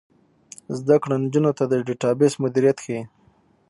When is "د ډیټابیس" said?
1.67-2.33